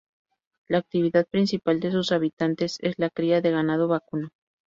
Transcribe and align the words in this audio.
La 0.67 0.79
actividad 0.79 1.27
principal 1.27 1.79
de 1.79 1.91
sus 1.91 2.11
habitantes 2.11 2.79
es 2.81 2.97
la 2.97 3.11
cría 3.11 3.39
de 3.39 3.51
ganado 3.51 3.87
vacuno. 3.87 4.29